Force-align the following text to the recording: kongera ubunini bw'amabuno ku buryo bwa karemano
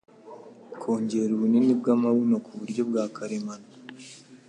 kongera 0.81 1.31
ubunini 1.33 1.73
bw'amabuno 1.79 2.35
ku 2.45 2.51
buryo 2.59 2.81
bwa 2.89 3.03
karemano 3.15 3.67